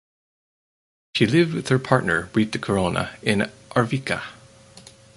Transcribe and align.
She 1.13 1.27
lived 1.27 1.53
with 1.53 1.67
her 1.69 1.77
partner 1.77 2.31
Brita 2.33 2.57
Crona 2.57 3.21
in 3.21 3.51
Arvika. 3.75 4.23